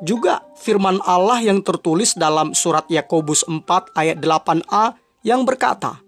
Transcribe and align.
Juga 0.03 0.43
firman 0.59 0.99
Allah 1.07 1.39
yang 1.41 1.63
tertulis 1.63 2.19
dalam 2.19 2.53
surat 2.53 2.85
Yakobus 2.91 3.47
4 3.47 3.95
ayat 3.95 4.19
8a 4.19 4.99
yang 5.23 5.47
berkata, 5.47 6.03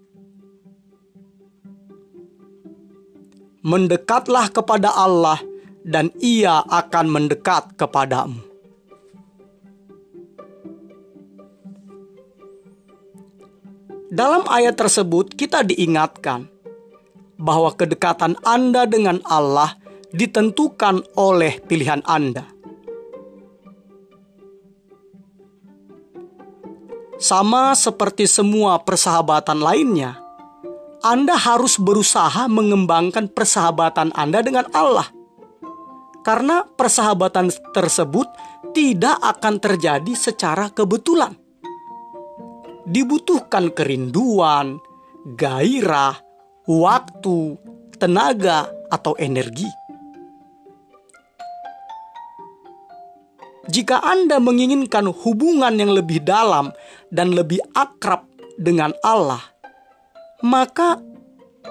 mendekatlah 3.63 4.51
kepada 4.51 4.91
Allah, 4.91 5.39
dan 5.87 6.11
Ia 6.19 6.67
akan 6.67 7.05
mendekat 7.07 7.79
kepadamu. 7.79 8.43
Dalam 14.07 14.47
ayat 14.47 14.79
tersebut, 14.79 15.35
kita 15.35 15.67
diingatkan 15.67 16.47
bahwa 17.37 17.73
kedekatan 17.73 18.37
Anda 18.43 18.89
dengan 18.89 19.21
Allah 19.25 19.77
ditentukan 20.11 21.15
oleh 21.17 21.61
pilihan 21.63 22.01
Anda. 22.05 22.45
Sama 27.17 27.73
seperti 27.73 28.29
semua 28.29 28.77
persahabatan 28.85 29.57
lainnya, 29.57 30.27
anda 31.07 31.37
harus 31.37 31.77
berusaha 31.77 32.49
mengembangkan 32.49 33.29
persahabatan 33.29 34.11
Anda 34.17 34.41
dengan 34.41 34.65
Allah. 34.73 35.05
Karena 36.25 36.65
persahabatan 36.65 37.53
tersebut 37.71 38.27
tidak 38.75 39.15
akan 39.21 39.61
terjadi 39.61 40.13
secara 40.17 40.73
kebetulan. 40.73 41.37
Dibutuhkan 42.83 43.71
kerinduan, 43.71 44.81
gairah, 45.37 46.19
waktu, 46.67 47.55
tenaga, 47.97 48.67
atau 48.91 49.15
energi. 49.19 49.67
Jika 53.67 53.99
Anda 53.99 54.39
menginginkan 54.39 55.11
hubungan 55.11 55.75
yang 55.75 55.91
lebih 55.91 56.23
dalam 56.23 56.71
dan 57.11 57.35
lebih 57.35 57.59
akrab 57.75 58.23
dengan 58.55 58.95
Allah, 59.03 59.43
maka 60.39 61.03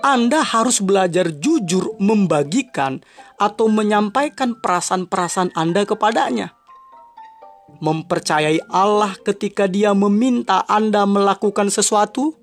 Anda 0.05 0.45
harus 0.45 0.85
belajar 0.85 1.33
jujur 1.41 1.97
membagikan 1.97 3.01
atau 3.41 3.73
menyampaikan 3.73 4.61
perasaan-perasaan 4.61 5.57
Anda 5.57 5.89
kepadanya. 5.89 6.53
Mempercayai 7.81 8.61
Allah 8.69 9.17
ketika 9.25 9.65
Dia 9.65 9.97
meminta 9.97 10.69
Anda 10.69 11.09
melakukan 11.09 11.73
sesuatu, 11.73 12.37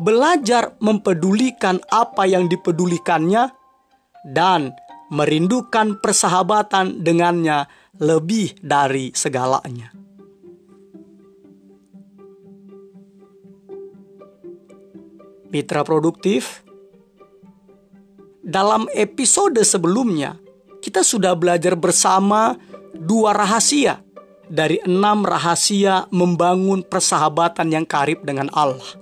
belajar 0.00 0.76
mempedulikan 0.80 1.80
apa 1.90 2.24
yang 2.28 2.46
dipedulikannya, 2.46 3.50
dan 4.28 4.72
merindukan 5.10 5.98
persahabatan 5.98 7.02
dengannya 7.02 7.66
lebih 7.98 8.56
dari 8.62 9.12
segalanya. 9.12 10.02
mitra 15.52 15.84
produktif. 15.84 16.64
Dalam 18.42 18.90
episode 18.96 19.60
sebelumnya, 19.62 20.34
kita 20.82 21.06
sudah 21.06 21.36
belajar 21.38 21.78
bersama 21.78 22.58
dua 22.96 23.36
rahasia 23.36 24.02
dari 24.50 24.82
enam 24.82 25.22
rahasia 25.22 26.10
membangun 26.10 26.82
persahabatan 26.82 27.70
yang 27.70 27.86
karib 27.86 28.24
dengan 28.26 28.50
Allah. 28.50 29.01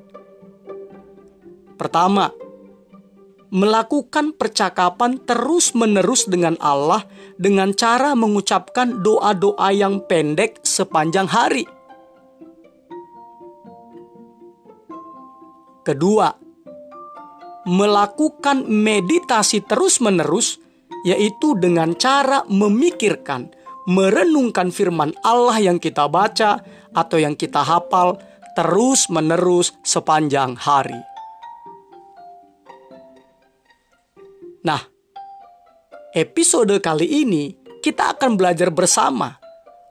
Pertama, 1.80 2.28
melakukan 3.48 4.36
percakapan 4.36 5.16
terus-menerus 5.24 6.28
dengan 6.28 6.60
Allah 6.60 7.08
dengan 7.40 7.72
cara 7.72 8.12
mengucapkan 8.12 9.00
doa-doa 9.00 9.72
yang 9.72 10.04
pendek 10.04 10.60
sepanjang 10.60 11.24
hari. 11.24 11.64
Kedua, 15.80 16.36
melakukan 17.64 18.68
meditasi 18.68 19.64
terus-menerus, 19.64 20.60
yaitu 21.08 21.56
dengan 21.56 21.96
cara 21.96 22.44
memikirkan, 22.44 23.48
merenungkan 23.88 24.68
firman 24.68 25.16
Allah 25.24 25.56
yang 25.56 25.80
kita 25.80 26.12
baca 26.12 26.60
atau 26.92 27.16
yang 27.16 27.32
kita 27.32 27.64
hafal 27.64 28.20
terus-menerus 28.52 29.72
sepanjang 29.80 30.60
hari. 30.60 31.09
Nah, 34.60 34.84
episode 36.12 36.76
kali 36.84 37.24
ini 37.24 37.56
kita 37.80 38.12
akan 38.12 38.36
belajar 38.36 38.68
bersama 38.68 39.40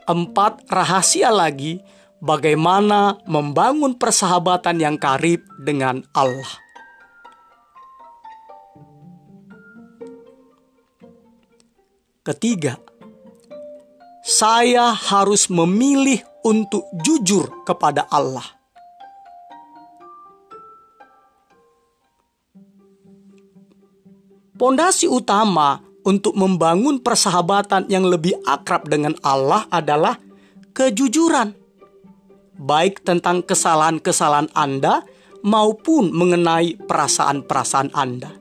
empat 0.06 0.70
rahasia 0.70 1.34
lagi 1.34 1.82
bagaimana 2.22 3.18
membangun 3.26 3.98
persahabatan 3.98 4.78
yang 4.78 4.96
karib 5.02 5.42
dengan 5.58 6.06
Allah. 6.14 6.54
Ketiga, 12.22 12.78
saya 14.22 14.94
harus 14.94 15.50
memilih 15.50 16.22
untuk 16.46 16.86
jujur 17.02 17.66
kepada 17.66 18.06
Allah. 18.14 18.59
Pondasi 24.60 25.08
utama 25.08 25.80
untuk 26.04 26.36
membangun 26.36 27.00
persahabatan 27.00 27.88
yang 27.88 28.04
lebih 28.04 28.36
akrab 28.44 28.92
dengan 28.92 29.16
Allah 29.24 29.64
adalah 29.72 30.20
kejujuran 30.76 31.56
baik 32.60 33.08
tentang 33.08 33.40
kesalahan-kesalahan 33.40 34.52
Anda 34.52 35.08
maupun 35.48 36.12
mengenai 36.12 36.76
perasaan-perasaan 36.84 37.96
Anda. 37.96 38.36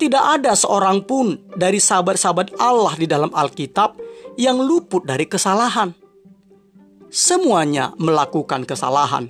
Tidak 0.00 0.24
ada 0.40 0.56
seorang 0.56 1.04
pun 1.04 1.36
dari 1.52 1.76
sahabat-sahabat 1.76 2.56
Allah 2.56 2.96
di 2.96 3.04
dalam 3.04 3.28
Alkitab 3.36 4.00
yang 4.40 4.56
luput 4.56 5.04
dari 5.04 5.28
kesalahan. 5.28 5.92
Semuanya 7.12 7.92
melakukan 8.00 8.64
kesalahan. 8.64 9.28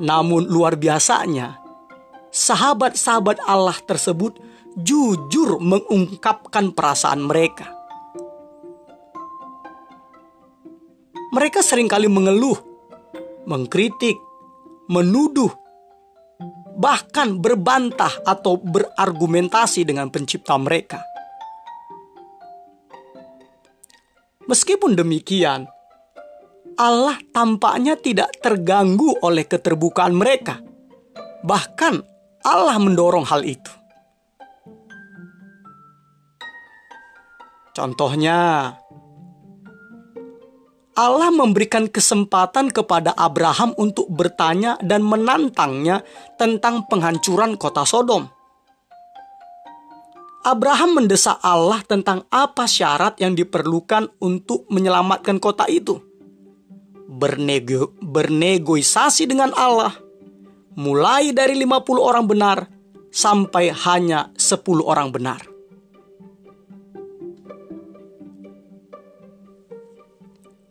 Namun 0.00 0.48
luar 0.48 0.80
biasanya, 0.80 1.60
sahabat-sahabat 2.32 3.44
Allah 3.44 3.76
tersebut 3.84 4.40
jujur 4.80 5.60
mengungkapkan 5.60 6.72
perasaan 6.72 7.28
mereka 7.28 7.80
mereka 11.30 11.62
sering 11.62 11.86
kali 11.86 12.10
mengeluh, 12.10 12.58
mengkritik, 13.46 14.18
menuduh, 14.90 15.50
bahkan 16.74 17.38
berbantah 17.38 18.10
atau 18.26 18.58
berargumentasi 18.58 19.86
dengan 19.86 20.10
pencipta 20.10 20.58
mereka. 20.58 21.06
Meskipun 24.50 24.98
demikian, 24.98 25.70
Allah 26.80 27.20
tampaknya 27.28 27.92
tidak 28.00 28.40
terganggu 28.40 29.12
oleh 29.20 29.44
keterbukaan 29.44 30.16
mereka. 30.16 30.64
Bahkan 31.44 31.94
Allah 32.40 32.80
mendorong 32.80 33.28
hal 33.28 33.44
itu. 33.44 33.68
Contohnya, 37.76 38.72
Allah 40.96 41.28
memberikan 41.28 41.84
kesempatan 41.84 42.72
kepada 42.72 43.12
Abraham 43.12 43.76
untuk 43.76 44.08
bertanya 44.08 44.80
dan 44.80 45.04
menantangnya 45.04 46.00
tentang 46.40 46.88
penghancuran 46.88 47.60
kota 47.60 47.84
Sodom. 47.84 48.24
Abraham 50.48 50.96
mendesak 50.96 51.36
Allah 51.44 51.84
tentang 51.84 52.24
apa 52.32 52.64
syarat 52.64 53.20
yang 53.20 53.36
diperlukan 53.36 54.16
untuk 54.24 54.64
menyelamatkan 54.72 55.36
kota 55.36 55.68
itu. 55.68 56.09
Bernego, 57.10 57.90
bernegosiasi 57.98 59.26
dengan 59.26 59.50
Allah, 59.58 59.90
mulai 60.78 61.34
dari 61.34 61.58
50 61.58 61.98
orang 61.98 62.22
benar 62.30 62.70
sampai 63.10 63.74
hanya 63.74 64.30
10 64.38 64.62
orang 64.86 65.10
benar. 65.10 65.42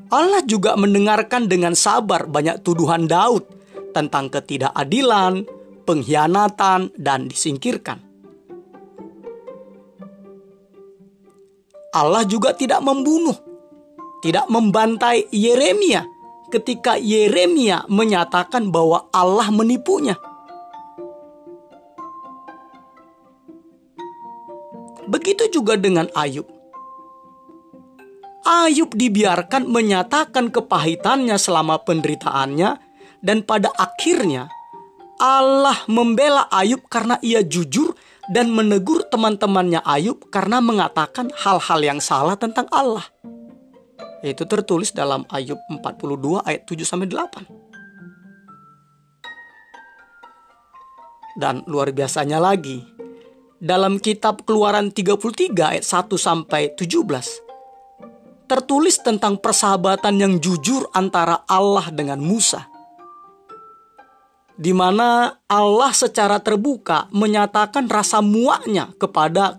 Allah 0.09 0.41
juga 0.47 0.73
mendengarkan 0.79 1.45
dengan 1.45 1.75
sabar 1.75 2.25
banyak 2.25 2.63
tuduhan 2.63 3.05
Daud 3.05 3.45
tentang 3.91 4.31
ketidakadilan, 4.31 5.45
pengkhianatan, 5.83 6.95
dan 6.97 7.29
disingkirkan. 7.29 7.99
Allah 11.93 12.23
juga 12.25 12.55
tidak 12.55 12.81
membunuh, 12.81 13.37
tidak 14.23 14.49
membantai 14.49 15.29
Yeremia 15.29 16.18
ketika 16.49 16.97
Yeremia 16.97 17.85
menyatakan 17.87 18.73
bahwa 18.73 19.07
Allah 19.13 19.47
menipunya. 19.53 20.17
Begitu 25.09 25.49
juga 25.49 25.73
dengan 25.73 26.05
Ayub. 26.13 26.45
Ayub 28.45 28.93
dibiarkan 28.93 29.65
menyatakan 29.65 30.53
kepahitannya 30.53 31.37
selama 31.37 31.81
penderitaannya, 31.81 32.77
dan 33.21 33.41
pada 33.43 33.73
akhirnya 33.73 34.49
Allah 35.19 35.75
membela 35.91 36.47
Ayub 36.47 36.85
karena 36.87 37.19
ia 37.19 37.43
jujur 37.43 37.91
dan 38.31 38.53
menegur 38.53 39.03
teman-temannya 39.09 39.83
Ayub 39.83 40.29
karena 40.31 40.61
mengatakan 40.63 41.33
hal-hal 41.33 41.79
yang 41.83 41.99
salah 41.99 42.37
tentang 42.37 42.69
Allah. 42.71 43.03
Itu 44.19 44.43
tertulis 44.43 44.91
dalam 44.91 45.23
Ayub 45.31 45.55
42 45.71 46.43
ayat 46.43 46.67
7 46.67 46.83
sampai 46.83 47.07
8. 47.07 47.47
Dan 51.39 51.63
luar 51.71 51.95
biasanya 51.95 52.35
lagi, 52.35 52.83
dalam 53.63 53.95
kitab 53.99 54.43
Keluaran 54.43 54.91
33 54.91 55.55
ayat 55.55 55.87
1 55.87 56.19
sampai 56.19 56.75
17 56.75 57.47
tertulis 58.49 58.97
tentang 58.97 59.37
persahabatan 59.37 60.17
yang 60.17 60.33
jujur 60.41 60.89
antara 60.97 61.45
Allah 61.45 61.93
dengan 61.93 62.17
Musa. 62.17 62.65
Di 64.59 64.73
mana 64.73 65.39
Allah 65.47 65.93
secara 65.93 66.41
terbuka 66.41 67.07
menyatakan 67.13 67.87
rasa 67.87 68.19
muaknya 68.19 68.91
kepada 68.97 69.55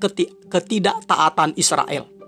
ketidaktaatan 0.50 1.56
Israel. 1.56 2.19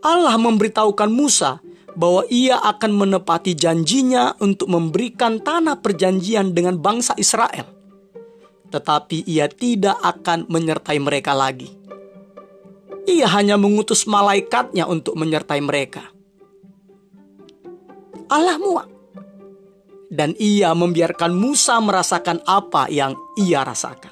Allah 0.00 0.36
memberitahukan 0.40 1.10
Musa 1.12 1.60
bahwa 1.96 2.24
ia 2.32 2.56
akan 2.56 2.92
menepati 2.96 3.52
janjinya 3.52 4.38
untuk 4.40 4.70
memberikan 4.70 5.42
tanah 5.42 5.82
perjanjian 5.82 6.56
dengan 6.56 6.80
bangsa 6.80 7.18
Israel. 7.20 7.68
Tetapi 8.70 9.26
ia 9.26 9.50
tidak 9.50 9.98
akan 9.98 10.46
menyertai 10.46 10.96
mereka 11.02 11.34
lagi 11.34 11.80
ia 13.10 13.26
hanya 13.34 13.58
mengutus 13.58 14.06
malaikatnya 14.06 14.86
untuk 14.86 15.18
menyertai 15.18 15.58
mereka. 15.58 16.06
Allah 18.30 18.56
muak. 18.62 18.88
Dan 20.10 20.34
ia 20.42 20.74
membiarkan 20.74 21.30
Musa 21.30 21.78
merasakan 21.78 22.42
apa 22.42 22.90
yang 22.90 23.14
ia 23.38 23.62
rasakan. 23.62 24.10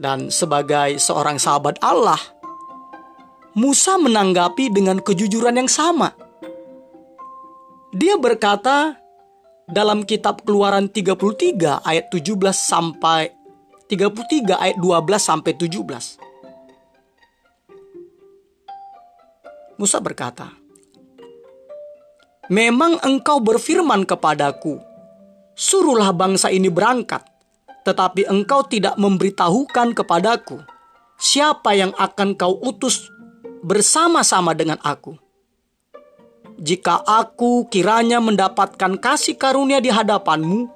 Dan 0.00 0.32
sebagai 0.32 0.96
seorang 0.96 1.36
sahabat 1.36 1.76
Allah, 1.84 2.16
Musa 3.52 4.00
menanggapi 4.00 4.72
dengan 4.72 4.96
kejujuran 5.04 5.60
yang 5.60 5.68
sama. 5.68 6.16
Dia 7.92 8.16
berkata 8.16 8.96
dalam 9.68 10.08
kitab 10.08 10.40
Keluaran 10.48 10.88
33 10.88 11.84
ayat 11.84 12.08
17 12.08 12.32
sampai 12.56 13.28
33 13.90 14.54
ayat 14.56 14.76
12 14.80 14.88
sampai 15.20 15.52
17. 15.52 16.30
Musa 19.76 19.98
berkata, 19.98 20.54
Memang 22.50 22.98
engkau 23.06 23.38
berfirman 23.38 24.02
kepadaku, 24.02 24.78
suruhlah 25.54 26.10
bangsa 26.10 26.50
ini 26.50 26.66
berangkat, 26.66 27.22
tetapi 27.86 28.28
engkau 28.28 28.64
tidak 28.66 28.96
memberitahukan 29.00 29.96
kepadaku 29.96 30.60
siapa 31.20 31.76
yang 31.76 31.92
akan 32.00 32.32
kau 32.32 32.56
utus 32.64 33.12
bersama-sama 33.60 34.56
dengan 34.56 34.80
aku. 34.80 35.20
Jika 36.60 37.04
aku 37.04 37.68
kiranya 37.72 38.20
mendapatkan 38.20 39.00
kasih 39.00 39.36
karunia 39.36 39.80
di 39.80 39.88
hadapanmu, 39.88 40.68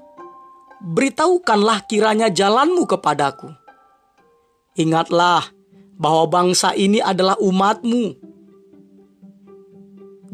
beritahukanlah 0.80 1.84
kiranya 1.88 2.32
jalanmu 2.32 2.88
kepadaku. 2.88 3.52
Ingatlah 4.80 5.48
bahwa 5.96 6.24
bangsa 6.28 6.72
ini 6.76 7.00
adalah 7.00 7.36
umatmu. 7.40 8.16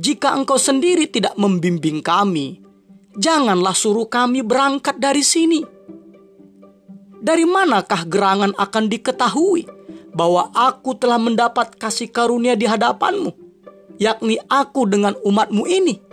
Jika 0.01 0.33
engkau 0.33 0.57
sendiri 0.57 1.11
tidak 1.11 1.37
membimbing 1.37 2.01
kami, 2.01 2.63
janganlah 3.19 3.77
suruh 3.77 4.09
kami 4.09 4.41
berangkat 4.41 4.97
dari 4.97 5.21
sini. 5.21 5.61
Dari 7.21 7.45
manakah 7.45 8.09
gerangan 8.09 8.57
akan 8.57 8.85
diketahui 8.89 9.69
bahwa 10.17 10.49
aku 10.57 10.97
telah 10.97 11.21
mendapat 11.21 11.77
kasih 11.77 12.09
karunia 12.09 12.57
di 12.57 12.65
hadapanmu, 12.65 13.31
yakni 14.01 14.41
aku 14.49 14.89
dengan 14.89 15.15
umatmu 15.21 15.65
ini?' 15.69 16.11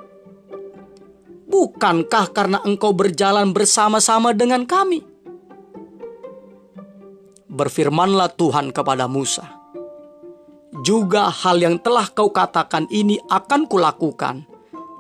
Bukankah 1.47 2.35
karena 2.35 2.59
engkau 2.67 2.91
berjalan 2.91 3.55
bersama-sama 3.55 4.35
dengan 4.35 4.67
kami? 4.67 4.99
Berfirmanlah 7.47 8.35
Tuhan 8.35 8.75
kepada 8.75 9.07
Musa, 9.07 9.47
"Juga 10.83 11.31
hal 11.31 11.63
yang 11.63 11.79
telah 11.79 12.11
kau 12.11 12.35
katakan 12.35 12.91
ini 12.91 13.15
akan 13.31 13.63
kulakukan, 13.63 14.43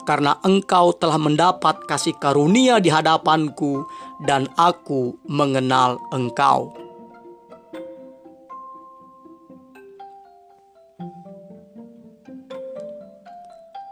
karena 0.07 0.39
engkau 0.47 0.95
telah 0.95 1.19
mendapat 1.19 1.83
kasih 1.83 2.15
karunia 2.15 2.79
di 2.79 2.87
hadapanku, 2.87 3.83
dan 4.23 4.47
aku 4.55 5.19
mengenal 5.27 5.99
engkau." 6.15 6.87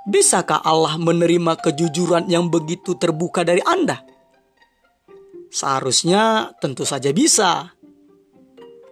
Bisakah 0.06 0.64
Allah 0.64 0.96
menerima 1.02 1.60
kejujuran 1.60 2.32
yang 2.32 2.48
begitu 2.48 2.96
terbuka 2.96 3.44
dari 3.44 3.60
Anda? 3.66 4.00
Seharusnya 5.50 6.54
tentu 6.62 6.86
saja 6.86 7.10
bisa. 7.10 7.74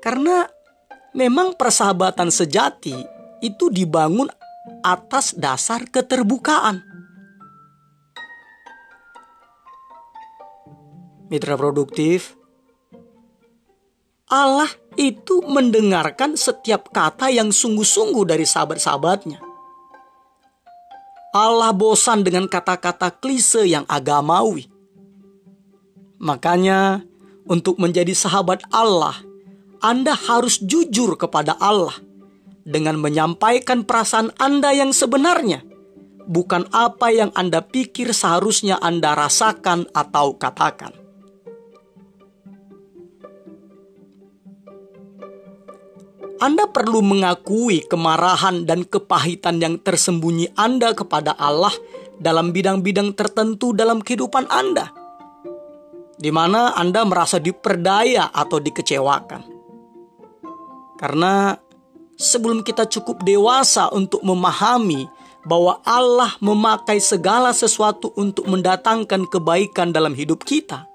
Karena 0.01 0.44
memang 1.13 1.53
persahabatan 1.53 2.34
sejati 2.34 2.98
itu 3.46 3.70
dibangun 3.70 4.27
atas 4.82 5.38
dasar 5.38 5.86
keterbukaan. 5.86 6.92
Mitra 11.32 11.56
produktif, 11.56 12.36
Allah 14.27 14.70
itu 14.98 15.46
mendengarkan 15.46 16.36
setiap 16.39 16.89
kata 16.89 17.30
yang 17.30 17.53
sungguh-sungguh 17.53 18.25
dari 18.27 18.46
sahabat-sahabatnya 18.48 19.53
Allah 21.34 21.74
bosan 21.74 22.22
dengan 22.22 22.46
kata-kata 22.46 23.10
klise 23.10 23.65
yang 23.65 23.89
agamawi. 23.89 24.70
Makanya, 26.22 27.01
untuk 27.50 27.82
menjadi 27.82 28.13
sahabat 28.13 28.62
Allah, 28.70 29.18
Anda 29.82 30.13
harus 30.13 30.62
jujur 30.62 31.18
kepada 31.18 31.58
Allah 31.58 31.98
dengan 32.63 33.01
menyampaikan 33.01 33.82
perasaan 33.82 34.30
Anda 34.38 34.77
yang 34.77 34.94
sebenarnya, 34.94 35.65
bukan 36.30 36.70
apa 36.70 37.10
yang 37.10 37.34
Anda 37.34 37.65
pikir 37.65 38.13
seharusnya 38.13 38.77
Anda 38.77 39.18
rasakan 39.18 39.89
atau 39.89 40.38
katakan. 40.38 41.02
Anda 46.43 46.67
perlu 46.67 47.00
mengakui 47.00 47.88
kemarahan 47.88 48.67
dan 48.67 48.83
kepahitan 48.83 49.63
yang 49.63 49.79
tersembunyi 49.79 50.51
Anda 50.59 50.91
kepada 50.91 51.39
Allah 51.39 51.71
dalam 52.19 52.51
bidang-bidang 52.51 53.15
tertentu 53.15 53.71
dalam 53.71 54.03
kehidupan 54.03 54.51
Anda, 54.51 54.91
di 56.19 56.35
mana 56.35 56.75
Anda 56.75 57.07
merasa 57.07 57.39
diperdaya 57.39 58.27
atau 58.35 58.59
dikecewakan. 58.59 59.41
Karena 61.00 61.55
sebelum 62.19 62.59
kita 62.67 62.91
cukup 62.91 63.23
dewasa 63.23 63.88
untuk 63.95 64.19
memahami 64.27 65.07
bahwa 65.47 65.79
Allah 65.88 66.35
memakai 66.43 67.00
segala 67.00 67.55
sesuatu 67.55 68.12
untuk 68.19 68.51
mendatangkan 68.51 69.31
kebaikan 69.31 69.95
dalam 69.95 70.12
hidup 70.12 70.43
kita, 70.43 70.91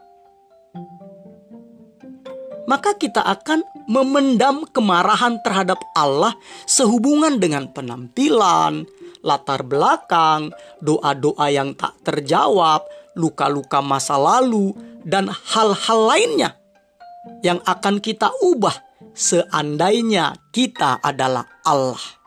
maka 2.69 2.93
kita 3.01 3.25
akan 3.25 3.65
memendam 3.89 4.69
kemarahan 4.69 5.41
terhadap 5.41 5.81
Allah 5.97 6.37
sehubungan 6.69 7.41
dengan 7.41 7.73
penampilan, 7.73 8.85
latar 9.25 9.65
belakang, 9.65 10.53
doa-doa 10.85 11.49
yang 11.49 11.73
tak 11.73 11.97
terjawab, 12.05 12.85
luka-luka 13.17 13.81
masa 13.81 14.21
lalu, 14.21 14.77
dan 15.01 15.33
hal-hal 15.33 16.01
lainnya 16.13 16.51
yang 17.41 17.65
akan 17.65 18.05
kita 18.05 18.29
ubah 18.45 18.77
seandainya 19.17 20.37
kita 20.53 21.01
adalah 21.01 21.49
Allah. 21.65 22.21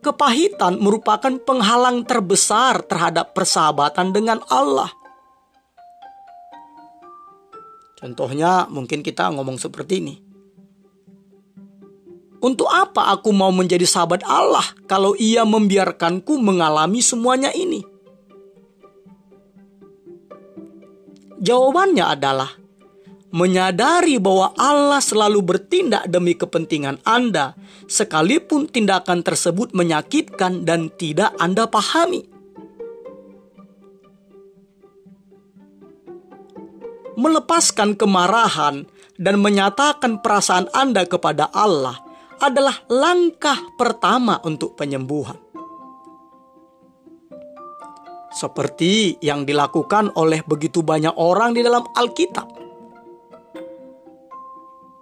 Kepahitan 0.00 0.80
merupakan 0.80 1.36
penghalang 1.44 2.08
terbesar 2.08 2.80
terhadap 2.88 3.36
persahabatan 3.36 4.16
dengan 4.16 4.40
Allah. 4.48 4.88
Contohnya 8.00 8.64
mungkin 8.72 9.04
kita 9.04 9.28
ngomong 9.28 9.60
seperti 9.60 10.00
ini. 10.00 10.14
Untuk 12.40 12.72
apa 12.72 13.12
aku 13.12 13.36
mau 13.36 13.52
menjadi 13.52 13.84
sahabat 13.84 14.24
Allah 14.24 14.64
kalau 14.88 15.12
ia 15.20 15.44
membiarkanku 15.44 16.40
mengalami 16.40 17.04
semuanya 17.04 17.52
ini? 17.52 17.84
Jawabannya 21.40 22.04
adalah 22.04 22.50
menyadari 23.30 24.16
bahwa 24.16 24.56
Allah 24.56 25.04
selalu 25.04 25.40
bertindak 25.44 26.08
demi 26.08 26.32
kepentingan 26.32 27.04
Anda, 27.04 27.52
sekalipun 27.86 28.72
tindakan 28.72 29.20
tersebut 29.20 29.76
menyakitkan 29.76 30.64
dan 30.64 30.88
tidak 30.96 31.36
Anda 31.36 31.68
pahami. 31.68 32.39
Melepaskan 37.20 38.00
kemarahan 38.00 38.88
dan 39.20 39.36
menyatakan 39.44 40.24
perasaan 40.24 40.72
Anda 40.72 41.04
kepada 41.04 41.52
Allah 41.52 42.00
adalah 42.40 42.80
langkah 42.88 43.60
pertama 43.76 44.40
untuk 44.48 44.72
penyembuhan. 44.80 45.36
Seperti 48.32 49.20
yang 49.20 49.44
dilakukan 49.44 50.16
oleh 50.16 50.40
begitu 50.48 50.80
banyak 50.80 51.12
orang 51.12 51.52
di 51.52 51.60
dalam 51.60 51.84
Alkitab. 51.84 52.48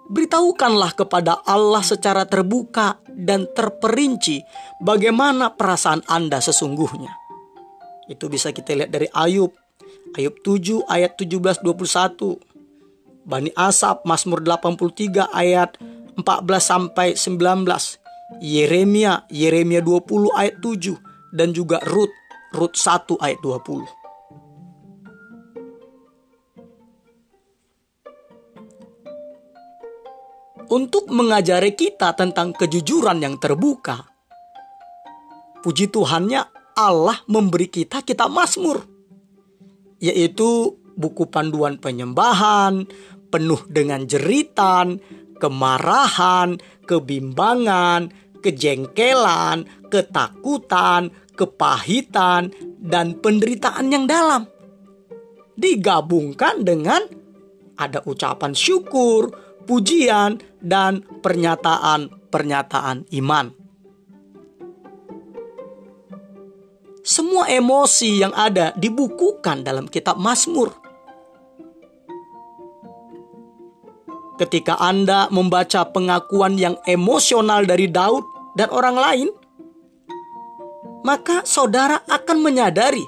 Beritahukanlah 0.09 0.97
kepada 0.97 1.45
Allah 1.45 1.85
secara 1.85 2.25
terbuka 2.25 2.97
dan 3.05 3.45
terperinci 3.53 4.41
bagaimana 4.81 5.53
perasaan 5.53 6.01
Anda 6.09 6.41
sesungguhnya. 6.41 7.13
Itu 8.09 8.25
bisa 8.25 8.49
kita 8.49 8.73
lihat 8.73 8.89
dari 8.89 9.05
Ayub 9.13 9.53
Ayub 10.17 10.41
7 10.41 10.85
ayat 10.89 11.13
17 11.21 11.61
21. 11.61 12.41
Bani 13.29 13.53
Asap 13.53 14.09
Mazmur 14.09 14.41
83 14.41 15.29
ayat 15.29 15.77
14 16.17 16.25
sampai 16.57 17.13
19. 17.13 18.41
Yeremia 18.41 19.25
Yeremia 19.29 19.81
20 19.81 20.33
ayat 20.33 20.55
7 20.61 20.97
dan 21.33 21.53
juga 21.53 21.77
Rut 21.85 22.09
Rut 22.53 22.73
1 22.73 23.17
ayat 23.21 23.37
20. 23.41 23.85
Untuk 30.69 31.09
mengajari 31.09 31.73
kita 31.73 32.13
tentang 32.13 32.53
kejujuran 32.53 33.17
yang 33.17 33.41
terbuka, 33.41 34.05
puji 35.65 35.89
Tuhannya 35.89 36.45
Allah 36.77 37.17
memberi 37.25 37.65
kita 37.65 38.05
kitab 38.05 38.29
Mazmur 38.29 38.98
yaitu 39.99 40.79
buku 40.99 41.27
panduan 41.31 41.79
penyembahan 41.79 42.87
penuh 43.29 43.61
dengan 43.69 44.03
jeritan, 44.09 44.97
kemarahan, 45.37 46.57
kebimbangan, 46.89 48.09
kejengkelan, 48.41 49.69
ketakutan, 49.87 51.13
kepahitan, 51.37 52.51
dan 52.81 53.15
penderitaan 53.21 53.93
yang 53.93 54.09
dalam. 54.09 54.49
Digabungkan 55.55 56.65
dengan 56.65 57.03
ada 57.79 58.03
ucapan 58.03 58.51
syukur, 58.51 59.31
pujian, 59.63 60.41
dan 60.59 61.03
pernyataan-pernyataan 61.23 63.07
iman. 63.23 63.58
Semua 67.09 67.49
emosi 67.49 68.21
yang 68.21 68.29
ada 68.37 68.69
dibukukan 68.77 69.65
dalam 69.65 69.89
kitab 69.89 70.21
Mazmur. 70.21 70.69
Ketika 74.37 74.77
Anda 74.77 75.25
membaca 75.33 75.89
pengakuan 75.89 76.61
yang 76.61 76.77
emosional 76.85 77.65
dari 77.65 77.89
Daud 77.89 78.53
dan 78.53 78.69
orang 78.69 78.93
lain, 78.93 79.29
maka 81.01 81.41
saudara 81.49 82.05
akan 82.05 82.45
menyadari 82.45 83.01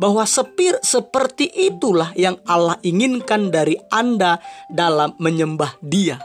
bahwa 0.00 0.24
sepir 0.24 0.80
seperti 0.80 1.44
itulah 1.68 2.16
yang 2.16 2.40
Allah 2.48 2.80
inginkan 2.80 3.52
dari 3.52 3.76
Anda 3.92 4.40
dalam 4.72 5.20
menyembah 5.20 5.84
Dia, 5.84 6.16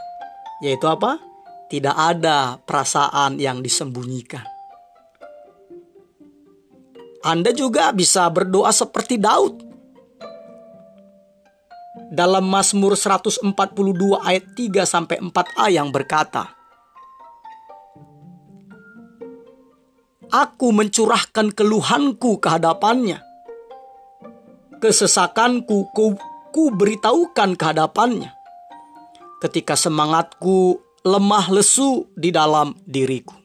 yaitu 0.64 0.88
apa? 0.88 1.20
Tidak 1.68 1.94
ada 1.94 2.56
perasaan 2.64 3.36
yang 3.36 3.60
disembunyikan. 3.60 4.59
Anda 7.20 7.52
juga 7.52 7.92
bisa 7.92 8.24
berdoa 8.32 8.72
seperti 8.72 9.20
Daud. 9.20 9.60
Dalam 12.10 12.48
Mazmur 12.48 12.96
142 12.96 13.44
ayat 14.24 14.44
3 14.56 14.88
sampai 14.88 15.20
4a 15.20 15.66
yang 15.68 15.92
berkata, 15.92 16.56
Aku 20.30 20.70
mencurahkan 20.70 21.50
keluhanku 21.52 22.38
kehadapannya. 22.38 23.18
Kesesakanku 24.78 25.90
ku, 25.92 26.16
ku 26.54 26.64
beritahukan 26.72 27.58
kehadapannya. 27.58 28.30
Ketika 29.42 29.74
semangatku 29.74 30.78
lemah 31.02 31.50
lesu 31.50 32.08
di 32.14 32.30
dalam 32.30 32.78
diriku. 32.86 33.39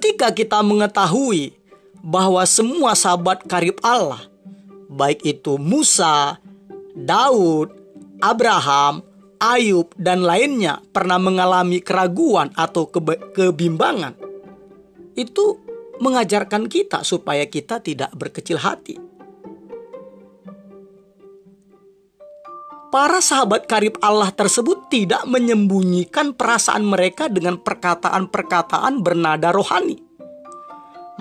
Ketika 0.00 0.32
kita 0.32 0.64
mengetahui 0.64 1.52
bahwa 2.00 2.40
semua 2.48 2.96
sahabat 2.96 3.44
karib 3.44 3.76
Allah, 3.84 4.32
baik 4.88 5.20
itu 5.28 5.60
Musa, 5.60 6.40
Daud, 6.96 7.68
Abraham, 8.24 9.04
Ayub, 9.36 9.92
dan 10.00 10.24
lainnya 10.24 10.80
pernah 10.96 11.20
mengalami 11.20 11.84
keraguan 11.84 12.48
atau 12.56 12.88
kebimbangan, 13.36 14.16
itu 15.20 15.60
mengajarkan 16.00 16.72
kita 16.72 17.04
supaya 17.04 17.44
kita 17.44 17.84
tidak 17.84 18.08
berkecil 18.16 18.56
hati. 18.56 18.96
Para 22.90 23.22
sahabat 23.22 23.70
karib 23.70 24.02
Allah 24.02 24.34
tersebut 24.34 24.90
tidak 24.90 25.22
menyembunyikan 25.22 26.34
perasaan 26.34 26.82
mereka 26.82 27.30
dengan 27.30 27.62
perkataan-perkataan 27.62 28.98
bernada 29.06 29.54
rohani. 29.54 29.94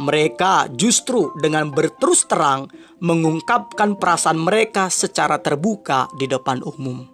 Mereka 0.01 0.73
justru 0.73 1.29
dengan 1.37 1.69
berterus 1.69 2.25
terang 2.25 2.73
mengungkapkan 2.97 4.01
perasaan 4.01 4.41
mereka 4.41 4.89
secara 4.89 5.37
terbuka 5.37 6.09
di 6.17 6.25
depan 6.25 6.65
umum. 6.65 7.05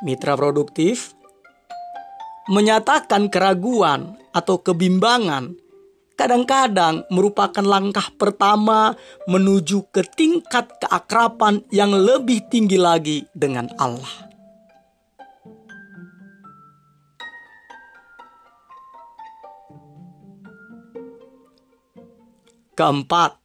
Mitra 0.00 0.40
produktif 0.40 1.12
menyatakan 2.48 3.28
keraguan 3.28 4.16
atau 4.32 4.56
kebimbangan 4.64 5.52
kadang-kadang 6.20 7.08
merupakan 7.08 7.64
langkah 7.64 8.12
pertama 8.20 8.92
menuju 9.24 9.88
ke 9.88 10.04
tingkat 10.04 10.68
keakraban 10.76 11.64
yang 11.72 11.96
lebih 11.96 12.44
tinggi 12.52 12.76
lagi 12.76 13.24
dengan 13.32 13.72
Allah. 13.80 14.28
Keempat, 22.76 23.40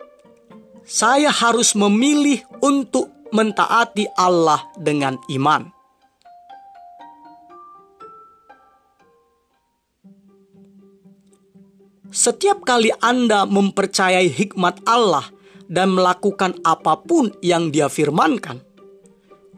saya 0.84 1.32
harus 1.32 1.79
memilih 1.79 2.44
untuk 2.60 3.08
mentaati 3.32 4.08
Allah 4.20 4.63
dengan 4.75 5.15
iman. 5.32 5.75
Setiap 12.15 12.63
kali 12.63 12.95
Anda 13.03 13.43
mempercayai 13.43 14.31
hikmat 14.31 14.88
Allah 14.88 15.27
dan 15.67 15.91
melakukan 15.91 16.55
apa 16.63 17.03
pun 17.03 17.36
yang 17.43 17.75
Dia 17.75 17.91
firmankan, 17.91 18.63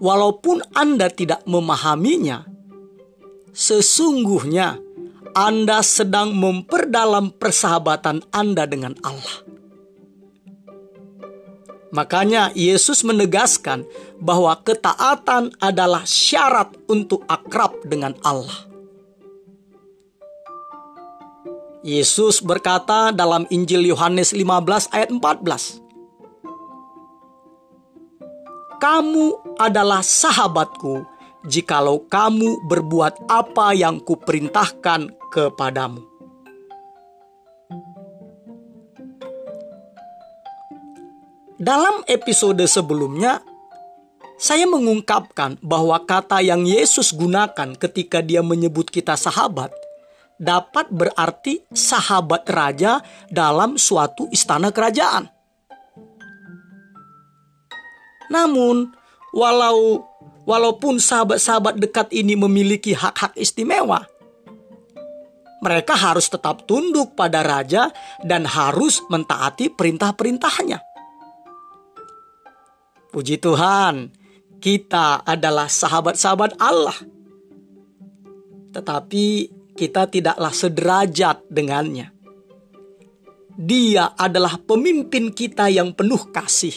walaupun 0.01 0.65
Anda 0.73 1.13
tidak 1.13 1.45
memahaminya, 1.45 2.49
sesungguhnya 3.53 4.81
Anda 5.37 5.85
sedang 5.85 6.33
memperdalam 6.33 7.37
persahabatan 7.37 8.25
Anda 8.33 8.65
dengan 8.65 8.97
Allah. 9.05 9.45
Makanya 11.93 12.57
Yesus 12.57 13.05
menegaskan 13.05 13.85
bahwa 14.17 14.57
ketaatan 14.65 15.53
adalah 15.61 16.09
syarat 16.09 16.73
untuk 16.89 17.21
akrab 17.29 17.85
dengan 17.85 18.17
Allah. 18.25 18.66
Yesus 21.87 22.43
berkata 22.43 23.15
dalam 23.15 23.47
Injil 23.47 23.87
Yohanes 23.87 24.35
15 24.35 24.91
ayat 24.91 25.07
14. 25.07 25.79
Kamu 28.75 29.55
adalah 29.55 30.03
sahabatku 30.03 31.07
jikalau 31.47 32.03
kamu 32.11 32.67
berbuat 32.67 33.31
apa 33.31 33.71
yang 33.71 34.03
kuperintahkan 34.03 35.15
kepadamu. 35.31 36.03
Dalam 41.55 42.03
episode 42.11 42.67
sebelumnya, 42.67 43.39
saya 44.35 44.67
mengungkapkan 44.67 45.55
bahwa 45.63 45.95
kata 46.03 46.43
yang 46.43 46.67
Yesus 46.67 47.15
gunakan 47.15 47.79
ketika 47.79 48.19
dia 48.19 48.43
menyebut 48.43 48.91
kita 48.91 49.15
sahabat– 49.15 49.71
dapat 50.37 50.89
berarti 50.93 51.65
sahabat 51.73 52.45
raja 52.49 53.01
dalam 53.29 53.75
suatu 53.75 54.29
istana 54.29 54.69
kerajaan. 54.69 55.29
Namun, 58.29 58.91
walau 59.33 60.03
walaupun 60.47 60.99
sahabat-sahabat 61.01 61.79
dekat 61.81 62.07
ini 62.15 62.39
memiliki 62.39 62.95
hak-hak 62.95 63.35
istimewa, 63.35 64.07
mereka 65.59 65.97
harus 65.97 66.29
tetap 66.29 66.69
tunduk 66.69 67.17
pada 67.17 67.41
raja 67.41 67.89
dan 68.21 68.45
harus 68.45 69.01
mentaati 69.09 69.73
perintah-perintahnya. 69.73 70.79
Puji 73.09 73.41
Tuhan, 73.41 74.13
kita 74.61 75.25
adalah 75.25 75.65
sahabat-sahabat 75.65 76.61
Allah. 76.61 76.97
Tetapi 78.75 79.56
kita 79.77 80.09
tidaklah 80.09 80.49
sederajat 80.49 81.45
dengannya. 81.45 82.09
Dia 83.57 84.17
adalah 84.17 84.57
pemimpin 84.57 85.29
kita 85.29 85.69
yang 85.69 85.93
penuh 85.93 86.33
kasih, 86.33 86.73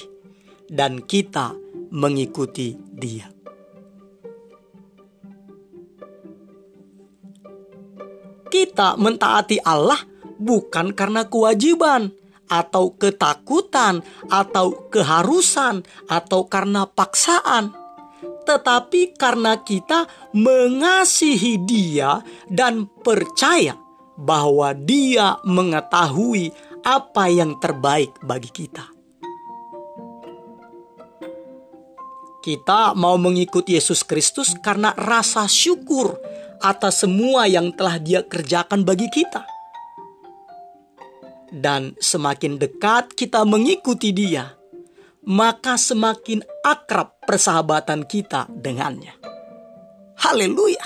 dan 0.69 1.00
kita 1.00 1.57
mengikuti 1.90 2.76
Dia. 2.76 3.33
Kita 8.50 8.99
mentaati 9.00 9.63
Allah 9.65 9.99
bukan 10.41 10.93
karena 10.93 11.25
kewajiban 11.25 12.10
atau 12.50 12.99
ketakutan 12.99 14.02
atau 14.26 14.91
keharusan 14.91 15.86
atau 16.10 16.50
karena 16.50 16.82
paksaan 16.82 17.79
tetapi 18.45 19.17
karena 19.17 19.61
kita 19.61 20.09
mengasihi 20.37 21.61
Dia 21.65 22.21
dan 22.50 22.89
percaya 23.00 23.76
bahwa 24.21 24.76
Dia 24.76 25.41
mengetahui 25.45 26.52
apa 26.85 27.25
yang 27.28 27.56
terbaik 27.61 28.13
bagi 28.25 28.50
kita. 28.52 28.85
Kita 32.41 32.97
mau 32.97 33.21
mengikuti 33.21 33.76
Yesus 33.76 34.00
Kristus 34.00 34.56
karena 34.65 34.97
rasa 34.97 35.45
syukur 35.45 36.17
atas 36.65 37.04
semua 37.04 37.45
yang 37.45 37.73
telah 37.76 38.00
Dia 38.00 38.25
kerjakan 38.25 38.85
bagi 38.85 39.13
kita. 39.13 39.45
Dan 41.50 41.99
semakin 42.00 42.56
dekat 42.56 43.13
kita 43.13 43.45
mengikuti 43.45 44.15
Dia, 44.15 44.60
maka 45.26 45.76
semakin 45.76 46.41
akrab 46.65 47.21
persahabatan 47.25 48.09
kita 48.09 48.49
dengannya. 48.49 49.13
Haleluya! 50.21 50.85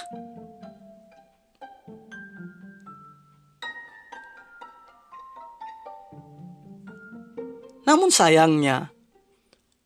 Namun 7.84 8.08
sayangnya, 8.08 8.88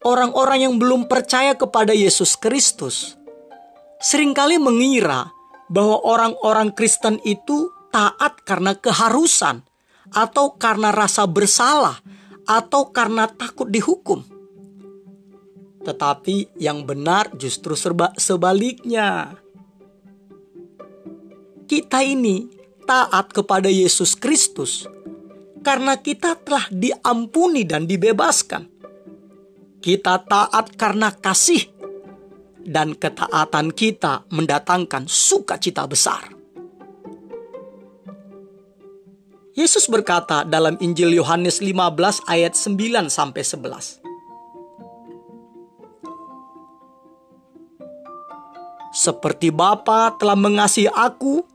orang-orang 0.07 0.71
yang 0.71 0.75
belum 0.79 1.11
percaya 1.11 1.59
kepada 1.59 1.91
Yesus 1.91 2.39
Kristus 2.39 3.19
sering 3.99 4.31
kali 4.31 4.63
mengira 4.63 5.35
bahwa 5.67 5.99
orang-orang 6.07 6.71
Kristen 6.71 7.19
itu 7.27 7.75
taat 7.91 8.47
karena 8.47 8.79
keharusan 8.79 9.67
atau 10.15 10.55
karena 10.57 10.95
rasa 10.95 11.27
bersalah 11.27 11.99
atau 12.47 12.89
karena 12.95 13.29
takut 13.29 13.69
dihukum. 13.69 14.38
Tetapi 15.89 16.61
yang 16.61 16.85
benar 16.85 17.33
justru 17.33 17.73
serba 17.73 18.13
sebaliknya. 18.21 19.41
Kita 21.65 22.05
ini 22.05 22.45
taat 22.85 23.33
kepada 23.33 23.73
Yesus 23.73 24.13
Kristus 24.13 24.85
karena 25.65 25.97
kita 25.97 26.37
telah 26.45 26.69
diampuni 26.69 27.65
dan 27.65 27.89
dibebaskan. 27.89 28.69
Kita 29.81 30.21
taat 30.29 30.77
karena 30.77 31.09
kasih 31.09 31.65
dan 32.69 32.93
ketaatan 32.93 33.73
kita 33.73 34.29
mendatangkan 34.29 35.09
sukacita 35.09 35.89
besar. 35.89 36.37
Yesus 39.57 39.89
berkata 39.89 40.45
dalam 40.45 40.77
Injil 40.85 41.17
Yohanes 41.17 41.65
15 41.65 42.29
ayat 42.29 42.53
9 42.53 43.09
sampai 43.09 43.43
11. 43.43 44.08
Seperti 48.99 49.55
Bapa 49.55 50.19
telah 50.19 50.35
mengasihi 50.35 50.91
aku, 50.91 51.47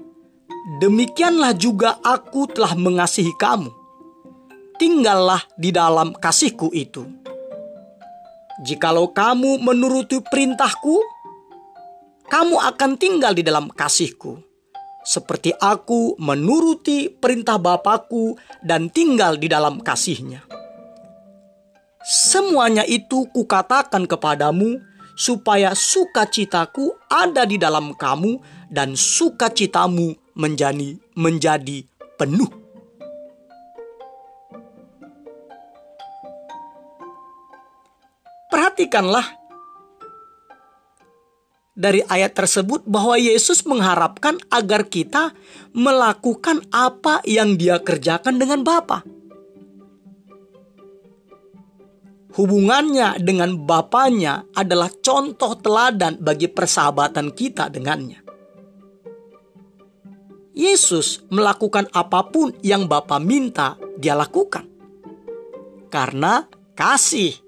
demikianlah 0.79 1.51
juga 1.51 1.99
aku 1.99 2.47
telah 2.47 2.71
mengasihi 2.71 3.35
kamu. 3.35 3.67
Tinggallah 4.79 5.43
di 5.59 5.75
dalam 5.75 6.15
kasihku 6.15 6.71
itu. 6.71 7.03
Jikalau 8.63 9.11
kamu 9.11 9.59
menuruti 9.59 10.23
perintahku, 10.23 11.03
kamu 12.31 12.55
akan 12.63 12.95
tinggal 12.95 13.35
di 13.35 13.43
dalam 13.43 13.67
kasihku. 13.67 14.39
Seperti 15.03 15.51
aku 15.51 16.15
menuruti 16.15 17.11
perintah 17.11 17.59
Bapakku 17.59 18.39
dan 18.63 18.87
tinggal 18.87 19.35
di 19.35 19.51
dalam 19.51 19.83
kasihnya. 19.83 20.47
Semuanya 22.07 22.87
itu 22.87 23.27
kukatakan 23.35 24.07
kepadamu, 24.07 24.79
supaya 25.13 25.77
sukacitaku 25.77 26.93
ada 27.09 27.45
di 27.45 27.57
dalam 27.61 27.93
kamu 27.93 28.41
dan 28.69 28.97
sukacitamu 28.97 30.13
menjadi 30.37 30.97
menjadi 31.13 31.85
penuh. 32.17 32.49
Perhatikanlah 38.49 39.25
dari 41.73 42.05
ayat 42.05 42.37
tersebut 42.37 42.85
bahwa 42.85 43.17
Yesus 43.17 43.65
mengharapkan 43.65 44.37
agar 44.53 44.85
kita 44.85 45.33
melakukan 45.73 46.61
apa 46.69 47.25
yang 47.25 47.57
Dia 47.57 47.81
kerjakan 47.81 48.37
dengan 48.37 48.61
Bapa. 48.61 49.01
Hubungannya 52.33 53.21
dengan 53.21 53.53
Bapaknya 53.61 54.49
adalah 54.57 54.89
contoh 54.89 55.53
teladan 55.61 56.17
bagi 56.17 56.49
persahabatan 56.49 57.29
kita 57.31 57.69
dengannya. 57.69 58.19
Yesus 60.53 61.25
melakukan 61.33 61.89
apa 61.93 62.29
pun 62.29 62.53
yang 62.61 62.85
Bapa 62.85 63.17
minta, 63.17 63.77
dia 63.97 64.13
lakukan. 64.13 64.69
Karena 65.89 66.45
kasih. 66.77 67.41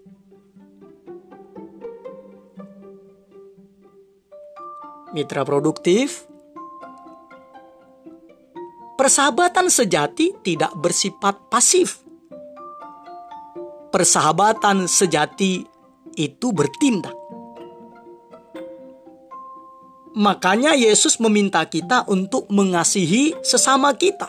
Mitra 5.14 5.48
produktif, 5.48 6.28
persahabatan 9.00 9.72
sejati 9.72 10.36
tidak 10.44 10.76
bersifat 10.76 11.40
pasif 11.48 12.05
persahabatan 13.96 14.92
sejati 14.92 15.64
itu 16.20 16.48
bertindak. 16.52 17.16
Makanya 20.20 20.76
Yesus 20.76 21.16
meminta 21.24 21.64
kita 21.64 22.04
untuk 22.12 22.52
mengasihi 22.52 23.40
sesama 23.40 23.96
kita, 23.96 24.28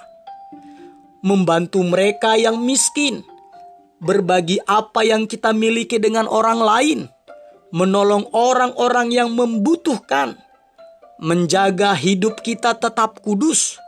membantu 1.26 1.82
mereka 1.82 2.38
yang 2.38 2.62
miskin, 2.62 3.26
berbagi 3.98 4.62
apa 4.70 5.02
yang 5.02 5.26
kita 5.26 5.50
miliki 5.50 5.98
dengan 5.98 6.30
orang 6.30 6.62
lain, 6.62 6.98
menolong 7.74 8.30
orang-orang 8.30 9.10
yang 9.10 9.34
membutuhkan, 9.34 10.38
menjaga 11.18 11.90
hidup 11.98 12.38
kita 12.46 12.78
tetap 12.78 13.18
kudus, 13.18 13.82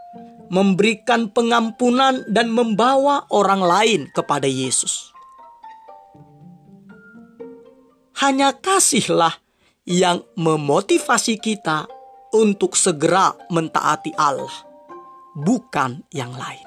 memberikan 0.51 1.31
pengampunan, 1.31 2.27
dan 2.27 2.51
membawa 2.51 3.31
orang 3.31 3.62
lain 3.62 4.01
kepada 4.11 4.51
Yesus. 4.51 5.08
Hanya 8.19 8.51
kasihlah 8.51 9.39
yang 9.87 10.27
memotivasi 10.35 11.39
kita 11.39 11.87
untuk 12.35 12.75
segera 12.75 13.33
mentaati 13.49 14.11
Allah, 14.19 14.51
bukan 15.39 16.03
yang 16.11 16.35
lain. 16.35 16.67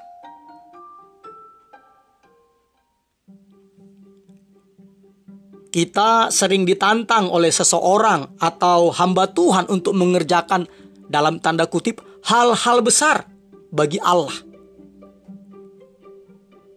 Kita 5.72 6.28
sering 6.28 6.68
ditantang 6.68 7.32
oleh 7.32 7.48
seseorang 7.48 8.36
atau 8.40 8.92
hamba 8.92 9.24
Tuhan 9.28 9.68
untuk 9.72 9.96
mengerjakan 9.96 10.68
dalam 11.08 11.40
tanda 11.40 11.64
kutip 11.64 12.00
hal-hal 12.28 12.84
besar 12.84 13.24
bagi 13.72 13.96
Allah. 14.00 14.36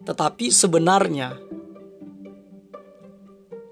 Tetapi 0.04 0.48
sebenarnya 0.48 1.45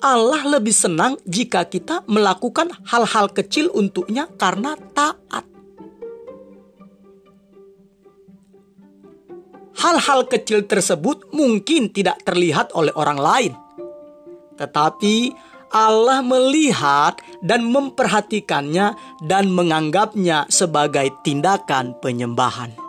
Allah 0.04 0.60
lebih 0.60 0.76
senang 0.76 1.16
jika 1.24 1.64
kita 1.64 2.04
melakukan 2.12 2.68
hal-hal 2.92 3.32
kecil 3.32 3.72
untuknya 3.72 4.28
karena 4.36 4.76
taat. 4.92 5.48
Hal-hal 9.80 10.28
kecil 10.28 10.68
tersebut 10.68 11.32
mungkin 11.32 11.88
tidak 11.96 12.20
terlihat 12.28 12.76
oleh 12.76 12.92
orang 13.00 13.20
lain, 13.20 13.54
tetapi 14.60 15.32
Allah 15.72 16.20
melihat 16.20 17.24
dan 17.40 17.64
memperhatikannya 17.72 19.00
dan 19.24 19.50
menganggapnya 19.56 20.52
sebagai 20.52 21.16
tindakan 21.24 21.96
penyembahan. 22.04 22.83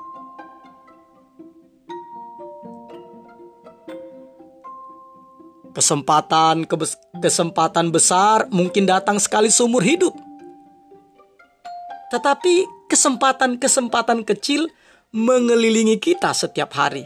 Kesempatan 5.74 6.70
kesempatan 7.18 7.90
besar 7.90 8.46
mungkin 8.54 8.86
datang 8.86 9.18
sekali 9.18 9.50
seumur 9.50 9.82
hidup. 9.82 10.14
Tetapi 12.14 12.86
kesempatan-kesempatan 12.86 14.22
kecil 14.22 14.70
mengelilingi 15.10 15.98
kita 15.98 16.30
setiap 16.30 16.70
hari. 16.78 17.02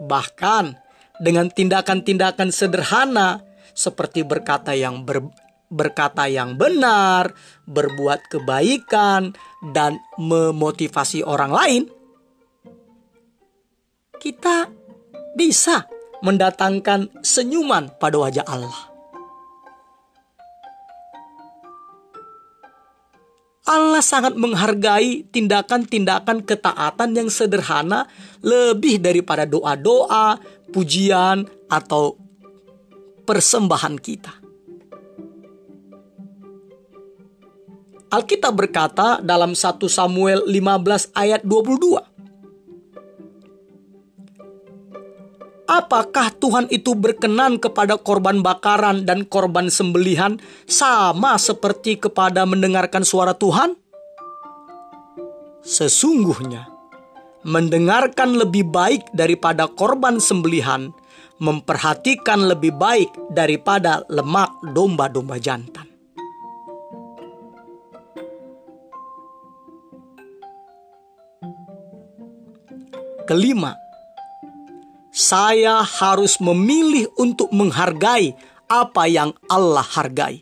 Bahkan 0.00 0.64
dengan 1.20 1.52
tindakan-tindakan 1.52 2.48
sederhana 2.48 3.44
seperti 3.76 4.24
berkata 4.24 4.72
yang 4.72 5.04
ber, 5.04 5.28
berkata 5.68 6.24
yang 6.32 6.56
benar, 6.56 7.36
berbuat 7.68 8.32
kebaikan 8.32 9.36
dan 9.76 10.00
memotivasi 10.16 11.20
orang 11.24 11.52
lain, 11.52 11.82
kita 14.16 14.72
bisa 15.36 15.97
mendatangkan 16.24 17.10
senyuman 17.22 17.90
pada 17.98 18.16
wajah 18.18 18.46
Allah. 18.46 18.88
Allah 23.68 24.00
sangat 24.00 24.32
menghargai 24.32 25.28
tindakan-tindakan 25.28 26.40
ketaatan 26.40 27.10
yang 27.12 27.28
sederhana 27.28 28.08
lebih 28.40 28.96
daripada 28.96 29.44
doa-doa, 29.44 30.40
pujian, 30.72 31.44
atau 31.68 32.16
persembahan 33.28 34.00
kita. 34.00 34.32
Alkitab 38.08 38.56
berkata 38.56 39.20
dalam 39.20 39.52
1 39.52 39.84
Samuel 39.84 40.48
15 40.48 41.12
ayat 41.12 41.44
22. 41.44 42.17
Apakah 45.68 46.32
Tuhan 46.32 46.64
itu 46.72 46.96
berkenan 46.96 47.60
kepada 47.60 48.00
korban 48.00 48.40
bakaran 48.40 49.04
dan 49.04 49.28
korban 49.28 49.68
sembelihan 49.68 50.40
sama 50.64 51.36
seperti 51.36 52.00
kepada 52.00 52.48
mendengarkan 52.48 53.04
suara 53.04 53.36
Tuhan? 53.36 53.76
Sesungguhnya, 55.60 56.72
mendengarkan 57.44 58.40
lebih 58.40 58.64
baik 58.72 59.12
daripada 59.12 59.68
korban 59.68 60.16
sembelihan, 60.16 60.88
memperhatikan 61.36 62.48
lebih 62.48 62.72
baik 62.72 63.12
daripada 63.36 64.00
lemak 64.08 64.48
domba-domba 64.72 65.36
jantan. 65.36 65.84
Kelima, 73.28 73.76
saya 75.18 75.82
harus 75.82 76.38
memilih 76.38 77.10
untuk 77.18 77.50
menghargai 77.50 78.38
apa 78.70 79.10
yang 79.10 79.34
Allah 79.50 79.82
hargai. 79.82 80.38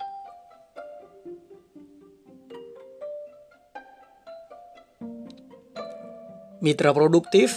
Mitra 6.61 6.93
produktif, 6.93 7.57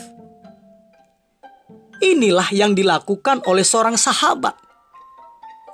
inilah 1.99 2.55
yang 2.55 2.71
dilakukan 2.71 3.43
oleh 3.43 3.67
seorang 3.67 3.99
sahabat, 3.99 4.55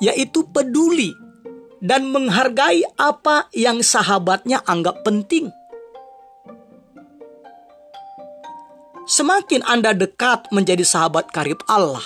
yaitu 0.01 0.49
peduli 0.49 1.13
dan 1.77 2.10
menghargai 2.10 2.81
apa 2.97 3.53
yang 3.53 3.86
sahabatnya 3.86 4.65
anggap 4.65 5.05
penting. 5.05 5.53
Semakin 9.05 9.61
Anda 9.69 9.93
dekat 9.93 10.49
menjadi 10.49 10.81
sahabat 10.81 11.29
karib 11.29 11.61
Allah, 11.69 12.01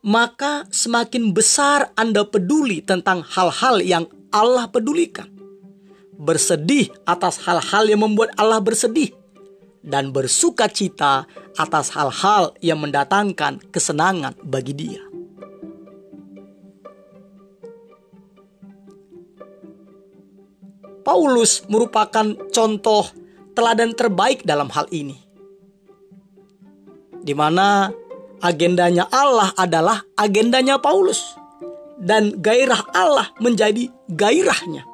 maka 0.00 0.64
semakin 0.72 1.36
besar 1.36 1.92
Anda 1.92 2.24
peduli 2.24 2.80
tentang 2.80 3.20
hal-hal 3.20 3.84
yang 3.84 4.08
Allah 4.32 4.64
pedulikan. 4.72 5.28
Bersedih 6.16 6.88
atas 7.04 7.44
hal-hal 7.44 7.84
yang 7.84 8.00
membuat 8.00 8.32
Allah 8.40 8.64
bersedih 8.64 9.12
dan 9.84 10.08
bersuka 10.08 10.72
cita 10.72 11.28
atas 11.60 11.92
hal-hal 11.92 12.56
yang 12.64 12.80
mendatangkan 12.80 13.60
kesenangan 13.68 14.40
bagi 14.40 14.72
Dia. 14.72 15.04
Paulus 21.04 21.60
merupakan 21.68 22.32
contoh 22.56 23.04
teladan 23.52 23.92
terbaik 23.92 24.48
dalam 24.48 24.72
hal 24.72 24.88
ini 24.88 25.27
di 27.22 27.34
mana 27.34 27.90
agendanya 28.42 29.06
Allah 29.10 29.50
adalah 29.58 30.02
agendanya 30.14 30.78
Paulus 30.78 31.38
dan 31.98 32.38
gairah 32.38 32.94
Allah 32.94 33.26
menjadi 33.42 33.90
gairahnya. 34.06 34.86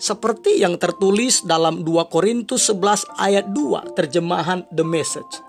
Seperti 0.00 0.64
yang 0.64 0.80
tertulis 0.80 1.44
dalam 1.44 1.84
2 1.84 2.08
Korintus 2.08 2.72
11 2.72 3.20
ayat 3.20 3.52
2 3.52 3.92
terjemahan 3.92 4.64
The 4.72 4.84
Message. 4.84 5.44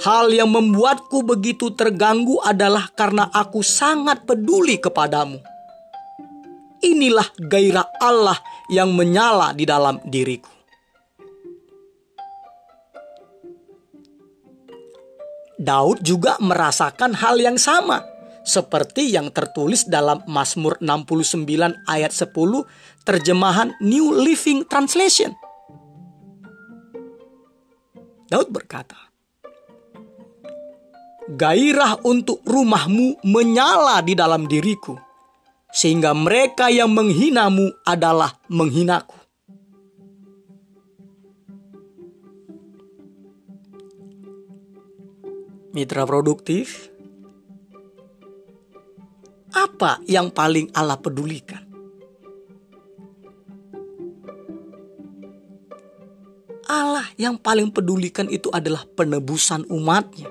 Hal 0.00 0.30
yang 0.32 0.54
membuatku 0.54 1.26
begitu 1.26 1.74
terganggu 1.74 2.38
adalah 2.40 2.88
karena 2.94 3.26
aku 3.28 3.60
sangat 3.60 4.22
peduli 4.22 4.78
kepadamu. 4.78 5.42
Inilah 6.80 7.26
gairah 7.36 7.84
Allah 8.00 8.38
yang 8.72 8.94
menyala 8.96 9.52
di 9.52 9.68
dalam 9.68 10.00
diriku. 10.06 10.59
Daud 15.60 16.00
juga 16.00 16.40
merasakan 16.40 17.12
hal 17.12 17.36
yang 17.36 17.60
sama 17.60 18.00
seperti 18.40 19.12
yang 19.12 19.28
tertulis 19.28 19.84
dalam 19.84 20.24
Mazmur 20.24 20.80
69 20.80 21.84
ayat 21.84 22.08
10 22.16 22.32
terjemahan 23.04 23.76
New 23.84 24.16
Living 24.24 24.64
Translation. 24.64 25.36
Daud 28.32 28.48
berkata, 28.48 28.96
Gairah 31.28 32.00
untuk 32.08 32.40
rumahmu 32.48 33.20
menyala 33.28 34.00
di 34.00 34.16
dalam 34.16 34.48
diriku, 34.48 34.96
sehingga 35.68 36.16
mereka 36.16 36.72
yang 36.72 36.88
menghinamu 36.88 37.68
adalah 37.84 38.40
menghinaku. 38.48 39.19
Mitra 45.70 46.02
produktif, 46.02 46.90
apa 49.54 50.02
yang 50.06 50.30
paling 50.30 50.70
Allah 50.74 50.98
pedulikan? 50.98 51.62
Allah 56.70 57.06
yang 57.18 57.34
paling 57.34 57.74
pedulikan 57.74 58.30
itu 58.30 58.46
adalah 58.54 58.86
penebusan 58.86 59.66
umatnya. 59.70 60.30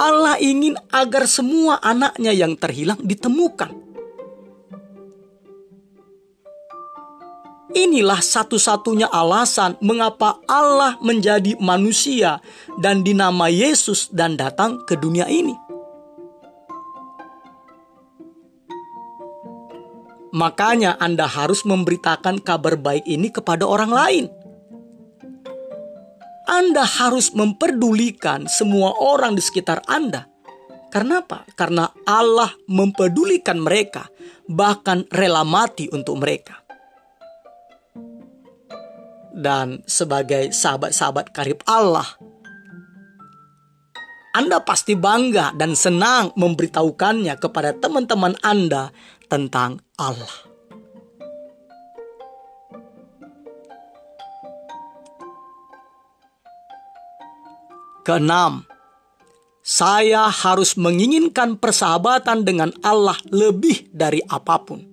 Allah 0.00 0.40
ingin 0.40 0.80
agar 0.88 1.28
semua 1.28 1.76
anaknya 1.84 2.32
yang 2.32 2.56
terhilang 2.56 3.00
ditemukan. 3.04 3.81
Inilah 7.72 8.20
satu-satunya 8.20 9.08
alasan 9.08 9.80
mengapa 9.80 10.36
Allah 10.44 11.00
menjadi 11.00 11.56
manusia 11.56 12.36
dan 12.76 13.00
dinama 13.00 13.48
Yesus 13.48 14.12
dan 14.12 14.36
datang 14.36 14.84
ke 14.84 14.92
dunia 14.92 15.24
ini. 15.24 15.56
Makanya 20.36 21.00
Anda 21.00 21.24
harus 21.24 21.64
memberitakan 21.64 22.44
kabar 22.44 22.76
baik 22.76 23.08
ini 23.08 23.32
kepada 23.32 23.64
orang 23.64 23.92
lain. 23.92 24.24
Anda 26.44 26.84
harus 26.84 27.32
memperdulikan 27.32 28.52
semua 28.52 28.92
orang 29.00 29.32
di 29.32 29.40
sekitar 29.40 29.80
Anda. 29.88 30.28
Karena 30.92 31.24
apa? 31.24 31.48
Karena 31.56 31.88
Allah 32.04 32.52
mempedulikan 32.68 33.56
mereka, 33.56 34.12
bahkan 34.44 35.08
rela 35.08 35.40
mati 35.40 35.88
untuk 35.88 36.20
mereka 36.20 36.61
dan 39.32 39.80
sebagai 39.88 40.52
sahabat-sahabat 40.52 41.32
karib 41.32 41.60
Allah. 41.64 42.06
Anda 44.32 44.64
pasti 44.64 44.96
bangga 44.96 45.52
dan 45.52 45.76
senang 45.76 46.32
memberitahukannya 46.36 47.36
kepada 47.36 47.76
teman-teman 47.76 48.32
Anda 48.40 48.88
tentang 49.28 49.80
Allah. 50.00 50.52
Keenam, 58.02 58.66
saya 59.62 60.26
harus 60.26 60.74
menginginkan 60.74 61.54
persahabatan 61.54 62.42
dengan 62.42 62.74
Allah 62.82 63.14
lebih 63.30 63.94
dari 63.94 64.18
apa 64.26 64.58
pun. 64.58 64.91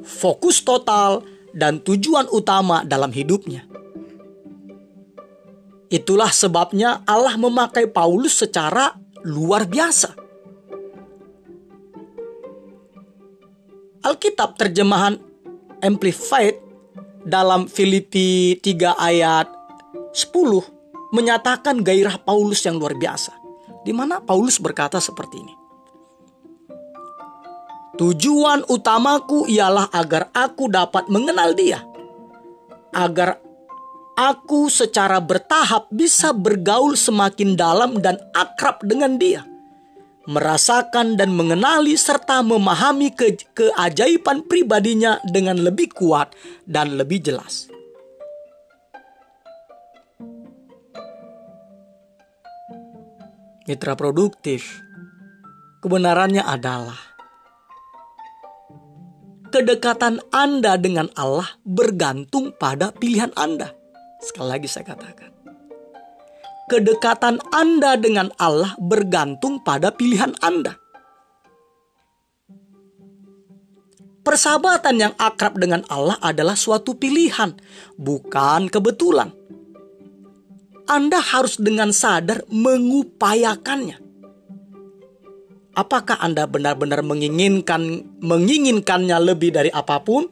fokus 0.00 0.64
total, 0.64 1.20
dan 1.52 1.84
tujuan 1.84 2.24
utama 2.32 2.80
dalam 2.88 3.12
hidupnya. 3.12 3.68
Itulah 5.92 6.32
sebabnya 6.32 7.04
Allah 7.04 7.36
memakai 7.36 7.92
Paulus 7.92 8.40
secara 8.40 8.96
luar 9.20 9.68
biasa 9.68 10.23
Alkitab 14.04 14.60
terjemahan 14.60 15.16
Amplified 15.80 16.60
dalam 17.24 17.64
Filipi 17.64 18.52
3 18.60 19.00
ayat 19.00 19.48
10 20.12 20.28
menyatakan 21.16 21.80
gairah 21.80 22.20
Paulus 22.20 22.60
yang 22.68 22.76
luar 22.76 23.00
biasa. 23.00 23.32
Di 23.80 23.96
mana 23.96 24.20
Paulus 24.20 24.60
berkata 24.60 25.00
seperti 25.00 25.40
ini. 25.40 25.54
Tujuan 27.96 28.68
utamaku 28.68 29.48
ialah 29.48 29.88
agar 29.88 30.28
aku 30.36 30.68
dapat 30.68 31.08
mengenal 31.08 31.56
dia. 31.56 31.80
Agar 32.92 33.40
aku 34.20 34.68
secara 34.68 35.16
bertahap 35.16 35.88
bisa 35.88 36.36
bergaul 36.36 36.92
semakin 36.92 37.56
dalam 37.56 38.04
dan 38.04 38.20
akrab 38.36 38.84
dengan 38.84 39.16
dia 39.16 39.53
merasakan 40.24 41.20
dan 41.20 41.32
mengenali 41.36 41.96
serta 41.96 42.40
memahami 42.40 43.12
ke 43.12 43.36
keajaiban 43.52 44.44
pribadinya 44.48 45.20
dengan 45.28 45.60
lebih 45.60 45.92
kuat 45.92 46.32
dan 46.64 46.96
lebih 46.96 47.20
jelas. 47.20 47.68
Mitra 53.64 53.96
produktif, 53.96 54.84
kebenarannya 55.80 56.44
adalah 56.44 57.00
kedekatan 59.48 60.20
Anda 60.28 60.76
dengan 60.76 61.08
Allah 61.16 61.48
bergantung 61.64 62.52
pada 62.60 62.92
pilihan 62.92 63.32
Anda. 63.32 63.72
Sekali 64.20 64.48
lagi 64.52 64.68
saya 64.68 64.84
katakan 64.92 65.33
kedekatan 66.68 67.40
Anda 67.52 67.96
dengan 68.00 68.32
Allah 68.40 68.76
bergantung 68.80 69.60
pada 69.60 69.92
pilihan 69.92 70.32
Anda. 70.40 70.80
Persahabatan 74.24 74.96
yang 74.96 75.14
akrab 75.20 75.60
dengan 75.60 75.84
Allah 75.92 76.16
adalah 76.24 76.56
suatu 76.56 76.96
pilihan, 76.96 77.52
bukan 78.00 78.72
kebetulan. 78.72 79.36
Anda 80.88 81.20
harus 81.20 81.60
dengan 81.60 81.92
sadar 81.92 82.40
mengupayakannya. 82.48 84.00
Apakah 85.76 86.16
Anda 86.24 86.48
benar-benar 86.48 87.04
menginginkan 87.04 88.16
menginginkannya 88.24 89.18
lebih 89.20 89.52
dari 89.52 89.68
apa 89.68 90.00
pun? 90.00 90.24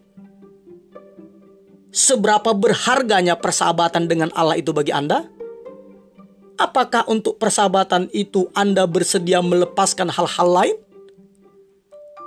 Seberapa 1.92 2.56
berharganya 2.56 3.36
persahabatan 3.36 4.08
dengan 4.08 4.32
Allah 4.32 4.56
itu 4.56 4.72
bagi 4.72 4.96
Anda? 4.96 5.28
Apakah 6.60 7.08
untuk 7.08 7.40
persahabatan 7.40 8.12
itu 8.12 8.52
Anda 8.52 8.84
bersedia 8.84 9.40
melepaskan 9.40 10.12
hal-hal 10.12 10.48
lain? 10.48 10.76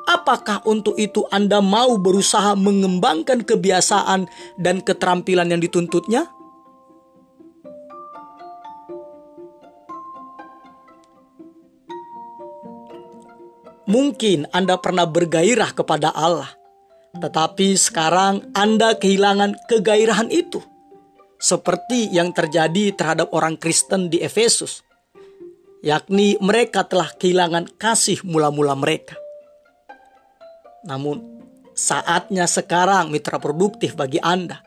Apakah 0.06 0.62
untuk 0.70 0.98
itu 1.02 1.26
Anda 1.34 1.62
mau 1.62 1.98
berusaha 1.98 2.54
mengembangkan 2.54 3.42
kebiasaan 3.42 4.30
dan 4.62 4.82
keterampilan 4.86 5.50
yang 5.50 5.62
dituntutnya? 5.62 6.30
Mungkin 13.86 14.50
Anda 14.50 14.82
pernah 14.82 15.06
bergairah 15.06 15.74
kepada 15.78 16.10
Allah, 16.10 16.50
tetapi 17.14 17.78
sekarang 17.78 18.50
Anda 18.58 18.98
kehilangan 18.98 19.70
kegairahan 19.70 20.34
itu 20.34 20.62
seperti 21.40 22.10
yang 22.12 22.32
terjadi 22.32 22.96
terhadap 22.96 23.32
orang 23.36 23.60
Kristen 23.60 24.08
di 24.08 24.24
Efesus, 24.24 24.86
yakni 25.86 26.40
mereka 26.42 26.88
telah 26.88 27.12
kehilangan 27.14 27.76
kasih 27.78 28.24
mula-mula 28.26 28.74
mereka. 28.74 29.14
Namun, 30.86 31.22
saatnya 31.76 32.48
sekarang 32.48 33.12
mitra 33.12 33.42
produktif 33.42 33.98
bagi 33.98 34.22
Anda 34.22 34.62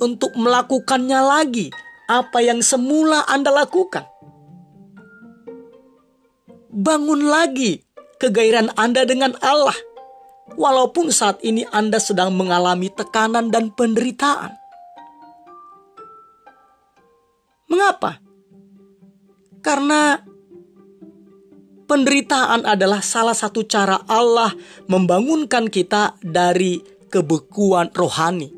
untuk 0.00 0.32
melakukannya 0.38 1.20
lagi 1.20 1.68
apa 2.08 2.40
yang 2.40 2.64
semula 2.64 3.26
Anda 3.28 3.52
lakukan. 3.52 4.08
Bangun 6.72 7.28
lagi 7.28 7.84
kegairahan 8.16 8.72
Anda 8.80 9.04
dengan 9.04 9.36
Allah, 9.44 9.76
walaupun 10.56 11.12
saat 11.12 11.42
ini 11.44 11.68
Anda 11.68 12.00
sedang 12.00 12.32
mengalami 12.32 12.88
tekanan 12.88 13.52
dan 13.52 13.74
penderitaan. 13.74 14.61
Mengapa? 17.72 18.20
Karena 19.64 20.20
penderitaan 21.88 22.68
adalah 22.68 23.00
salah 23.00 23.32
satu 23.32 23.64
cara 23.64 24.04
Allah 24.04 24.52
membangunkan 24.92 25.72
kita 25.72 26.20
dari 26.20 26.84
kebekuan 27.08 27.88
rohani. 27.96 28.52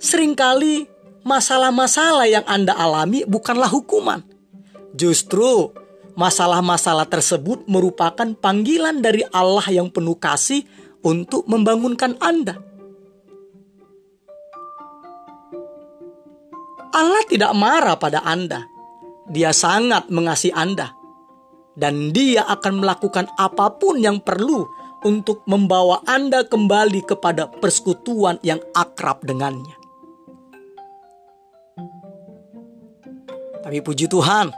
Seringkali 0.00 0.88
masalah-masalah 1.28 2.24
yang 2.24 2.44
Anda 2.48 2.72
alami 2.72 3.28
bukanlah 3.28 3.68
hukuman. 3.68 4.24
Justru 4.96 5.68
masalah-masalah 6.16 7.12
tersebut 7.12 7.68
merupakan 7.68 8.32
panggilan 8.40 9.04
dari 9.04 9.20
Allah 9.36 9.68
yang 9.68 9.92
penuh 9.92 10.16
kasih 10.16 10.64
untuk 11.04 11.44
membangunkan 11.44 12.16
Anda. 12.24 12.73
Allah 16.94 17.22
tidak 17.26 17.50
marah 17.58 17.98
pada 17.98 18.22
Anda. 18.22 18.70
Dia 19.26 19.50
sangat 19.50 20.08
mengasihi 20.14 20.54
Anda. 20.54 20.94
Dan 21.74 22.14
dia 22.14 22.46
akan 22.46 22.86
melakukan 22.86 23.26
apa 23.34 23.74
pun 23.82 23.98
yang 23.98 24.22
perlu 24.22 24.62
untuk 25.02 25.42
membawa 25.50 26.06
Anda 26.06 26.46
kembali 26.46 27.02
kepada 27.02 27.50
persekutuan 27.50 28.38
yang 28.46 28.62
akrab 28.78 29.26
dengannya. 29.26 29.74
Tapi 33.64 33.80
puji 33.82 34.06
Tuhan, 34.06 34.54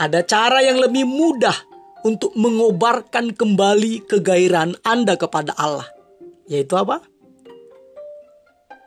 ada 0.00 0.20
cara 0.24 0.64
yang 0.64 0.80
lebih 0.80 1.04
mudah 1.04 1.54
untuk 2.08 2.32
mengobarkan 2.40 3.36
kembali 3.36 4.08
kegairahan 4.08 4.80
Anda 4.80 5.20
kepada 5.20 5.52
Allah. 5.60 5.86
Yaitu 6.48 6.72
apa? 6.78 7.04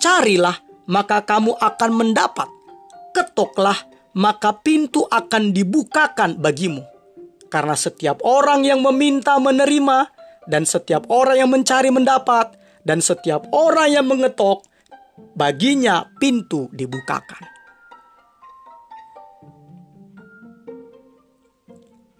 Carilah 0.00 0.56
maka 0.88 1.24
kamu 1.24 1.56
akan 1.56 1.90
mendapat. 1.92 2.48
Ketoklah 3.16 3.76
maka 4.14 4.52
pintu 4.56 5.04
akan 5.08 5.52
dibukakan 5.52 6.38
bagimu. 6.38 6.82
Karena 7.48 7.78
setiap 7.78 8.20
orang 8.26 8.66
yang 8.66 8.82
meminta 8.82 9.38
menerima 9.38 10.10
dan 10.44 10.68
setiap 10.68 11.08
orang 11.08 11.40
yang 11.40 11.50
mencari 11.50 11.88
mendapat 11.88 12.52
dan 12.84 13.00
setiap 13.00 13.48
orang 13.54 13.94
yang 13.94 14.04
mengetok 14.04 14.66
baginya 15.38 16.10
pintu 16.18 16.68
dibukakan. 16.74 17.53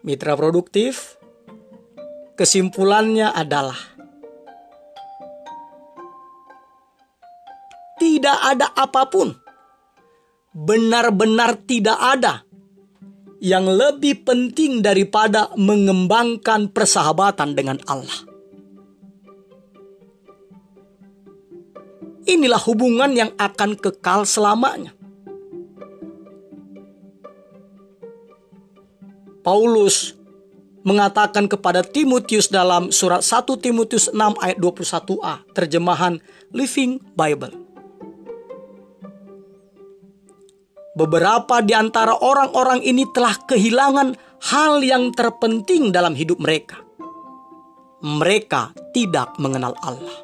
Mitra 0.05 0.37
produktif, 0.37 1.17
kesimpulannya 2.37 3.33
adalah 3.33 3.97
tidak 7.97 8.39
ada 8.45 8.69
apa 8.77 9.09
pun, 9.09 9.33
benar-benar 10.53 11.57
tidak 11.65 11.97
ada 11.97 12.45
yang 13.41 13.65
lebih 13.65 14.29
penting 14.29 14.85
daripada 14.85 15.49
mengembangkan 15.57 16.69
persahabatan 16.69 17.57
dengan 17.57 17.81
Allah. 17.89 18.29
Inilah 22.25 22.61
hubungan 22.65 23.13
yang 23.13 23.33
akan 23.37 23.77
kekal 23.77 24.25
selamanya. 24.25 24.97
Paulus 29.45 30.17
mengatakan 30.89 31.45
kepada 31.45 31.85
Timotius 31.85 32.49
dalam 32.49 32.89
surat 32.89 33.21
1 33.21 33.45
Timotius 33.61 34.09
6 34.09 34.17
ayat 34.41 34.57
21a, 34.57 35.45
terjemahan 35.53 36.17
Living 36.57 36.97
Bible. 37.13 37.53
Beberapa 40.97 41.61
di 41.61 41.77
antara 41.77 42.17
orang-orang 42.17 42.81
ini 42.81 43.05
telah 43.13 43.37
kehilangan 43.45 44.17
hal 44.49 44.81
yang 44.81 45.13
terpenting 45.13 45.93
dalam 45.93 46.17
hidup 46.17 46.41
mereka. 46.41 46.81
Mereka 48.01 48.73
tidak 48.97 49.37
mengenal 49.37 49.77
Allah. 49.85 50.24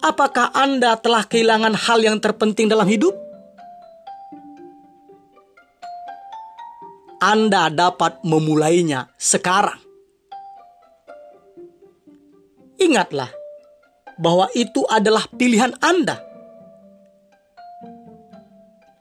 Apakah 0.00 0.48
Anda 0.56 0.96
telah 0.96 1.28
kehilangan 1.28 1.76
hal 1.76 2.00
yang 2.00 2.16
terpenting 2.24 2.72
dalam 2.72 2.88
hidup? 2.88 3.12
Anda 7.20 7.68
dapat 7.68 8.24
memulainya 8.24 9.12
sekarang. 9.20 9.76
Ingatlah 12.80 13.28
bahwa 14.16 14.48
itu 14.56 14.88
adalah 14.88 15.28
pilihan 15.36 15.76
Anda. 15.84 16.16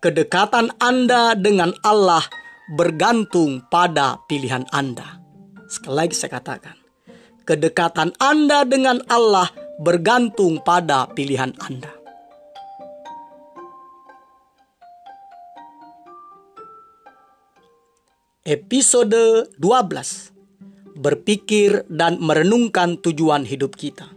Kedekatan 0.03 0.83
Anda 0.83 1.31
dengan 1.39 1.71
Allah 1.79 2.27
bergantung 2.75 3.63
pada 3.71 4.19
pilihan 4.27 4.67
Anda. 4.75 5.23
Sekali 5.71 5.95
lagi 5.95 6.15
saya 6.19 6.43
katakan, 6.43 6.75
kedekatan 7.47 8.19
Anda 8.19 8.67
dengan 8.67 8.99
Allah 9.07 9.47
bergantung 9.79 10.59
pada 10.59 11.07
pilihan 11.07 11.55
Anda. 11.63 11.95
Episode 18.43 19.47
12 19.55 20.99
Berpikir 20.99 21.87
dan 21.87 22.19
merenungkan 22.19 22.99
tujuan 22.99 23.47
hidup 23.47 23.79
kita. 23.79 24.11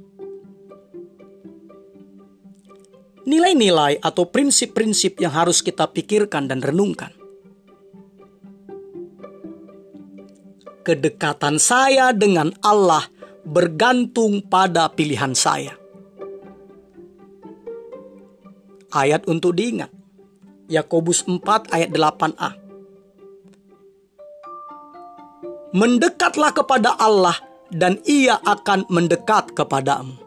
Nilai-nilai 3.23 4.03
atau 4.03 4.27
prinsip-prinsip 4.27 5.23
yang 5.23 5.31
harus 5.31 5.63
kita 5.63 5.87
pikirkan 5.87 6.51
dan 6.51 6.59
renungkan. 6.59 7.15
Kedekatan 10.83 11.63
saya 11.63 12.11
dengan 12.11 12.51
Allah 12.67 13.12
bergantung 13.43 14.43
pada 14.47 14.87
pilihan 14.91 15.35
saya. 15.35 15.75
Ayat 18.93 19.25
untuk 19.27 19.57
diingat. 19.57 19.91
Yakobus 20.69 21.27
4 21.27 21.73
ayat 21.75 21.91
8a. 21.93 22.51
Mendekatlah 25.73 26.53
kepada 26.53 26.97
Allah 27.01 27.37
dan 27.73 27.97
ia 28.05 28.37
akan 28.37 28.85
mendekat 28.93 29.57
kepadamu. 29.57 30.21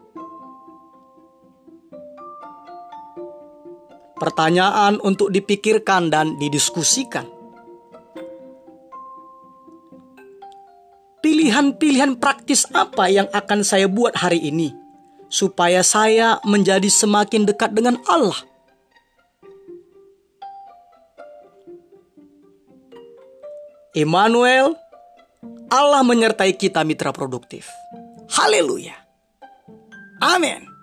Pertanyaan 4.16 4.98
untuk 5.04 5.28
dipikirkan 5.30 6.08
dan 6.10 6.34
didiskusikan. 6.40 7.35
Pilihan-pilihan 11.26 12.22
praktis 12.22 12.70
apa 12.70 13.10
yang 13.10 13.26
akan 13.34 13.66
saya 13.66 13.90
buat 13.90 14.14
hari 14.14 14.46
ini 14.46 14.70
supaya 15.26 15.82
saya 15.82 16.38
menjadi 16.46 16.86
semakin 16.86 17.42
dekat 17.50 17.74
dengan 17.74 17.98
Allah. 18.06 18.38
Emmanuel, 23.90 24.78
Allah 25.66 26.06
menyertai 26.06 26.54
kita 26.54 26.86
mitra 26.86 27.10
produktif. 27.10 27.66
Haleluya. 28.30 28.94
Amin. 30.22 30.75